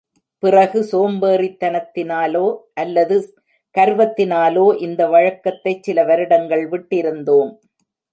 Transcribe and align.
பிறகு 0.43 0.79
சோம்பேறித்தனத்தினாலோ 0.91 2.45
அல்லது 2.73 3.17
கர்வத்தினாலோ 3.75 4.65
இந்த 4.79 5.07
வழக்கத்தைச் 5.07 5.83
சில 5.83 6.03
வருடங்கள் 6.03 6.65
விட்டிருந்தோம். 6.69 7.51